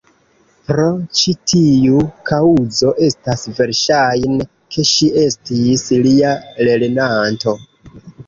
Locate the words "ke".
4.75-4.87